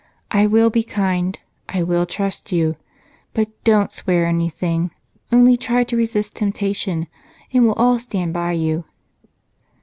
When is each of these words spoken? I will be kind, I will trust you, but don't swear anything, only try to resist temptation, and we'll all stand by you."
I 0.31 0.47
will 0.47 0.71
be 0.71 0.81
kind, 0.81 1.37
I 1.69 1.83
will 1.83 2.07
trust 2.07 2.51
you, 2.51 2.75
but 3.35 3.49
don't 3.63 3.91
swear 3.91 4.25
anything, 4.25 4.89
only 5.31 5.57
try 5.57 5.83
to 5.83 5.95
resist 5.95 6.35
temptation, 6.35 7.05
and 7.53 7.65
we'll 7.65 7.75
all 7.75 7.99
stand 7.99 8.33
by 8.33 8.53
you." 8.53 8.85